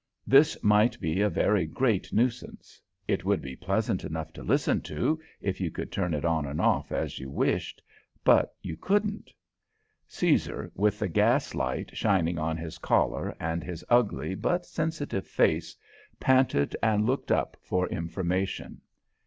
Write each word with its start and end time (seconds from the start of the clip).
This 0.25 0.57
might 0.63 0.99
be 0.99 1.21
a 1.21 1.29
very 1.29 1.67
great 1.67 2.11
nuisance. 2.11 2.81
It 3.07 3.23
would 3.23 3.39
be 3.39 3.55
pleasant 3.55 4.03
enough 4.03 4.33
to 4.33 4.41
listen 4.41 4.81
to, 4.81 5.19
if 5.41 5.61
you 5.61 5.69
could 5.69 5.91
turn 5.91 6.15
it 6.15 6.25
on 6.25 6.47
and 6.47 6.59
off 6.59 6.91
as 6.91 7.19
you 7.19 7.29
wished; 7.29 7.83
but 8.23 8.55
you 8.63 8.75
couldn't. 8.77 9.29
Caesar, 10.07 10.71
with 10.73 10.97
the 10.97 11.07
gas 11.07 11.53
light 11.53 11.95
shining 11.95 12.39
on 12.39 12.57
his 12.57 12.79
collar 12.79 13.35
and 13.39 13.63
his 13.63 13.85
ugly 13.91 14.33
but 14.33 14.65
sensitive 14.65 15.27
face, 15.27 15.77
panted 16.19 16.75
and 16.81 17.05
looked 17.05 17.31
up 17.31 17.55
for 17.61 17.87
information. 17.89 18.81